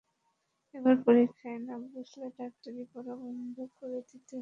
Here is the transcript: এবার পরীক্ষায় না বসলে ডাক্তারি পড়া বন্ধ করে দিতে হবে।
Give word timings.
এবার 0.75 0.95
পরীক্ষায় 1.05 1.59
না 1.67 1.75
বসলে 1.93 2.27
ডাক্তারি 2.39 2.81
পড়া 2.91 3.13
বন্ধ 3.23 3.55
করে 3.77 3.99
দিতে 4.01 4.31
হবে। 4.31 4.39